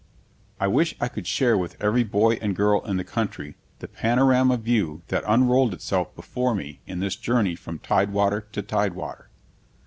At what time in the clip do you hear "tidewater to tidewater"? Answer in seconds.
7.77-9.29